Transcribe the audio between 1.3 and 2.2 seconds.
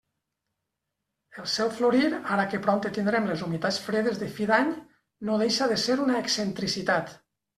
El seu florir